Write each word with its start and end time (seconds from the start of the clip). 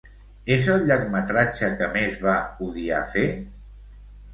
És 0.55 0.69
el 0.75 0.81
llargmetratge 0.87 1.71
que 1.83 1.93
més 2.01 2.19
va 2.27 2.41
odiar 2.71 3.07
fer? 3.17 3.33